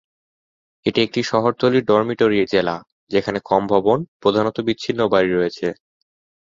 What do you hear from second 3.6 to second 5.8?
ভবন, প্রধানত বিচ্ছিন্ন বাড়ি রয়েছে।